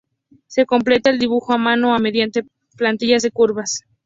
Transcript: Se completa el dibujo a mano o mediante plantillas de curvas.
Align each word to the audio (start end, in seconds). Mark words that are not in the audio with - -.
Se 0.47 0.65
completa 0.65 1.11
el 1.11 1.19
dibujo 1.19 1.53
a 1.53 1.59
mano 1.59 1.95
o 1.95 1.99
mediante 1.99 2.43
plantillas 2.75 3.21
de 3.21 3.29
curvas. 3.29 3.83